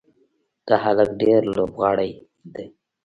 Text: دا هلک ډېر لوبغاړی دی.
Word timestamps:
دا 0.67 0.75
هلک 0.83 1.09
ډېر 1.21 1.41
لوبغاړی 1.55 2.11
دی. 2.53 2.65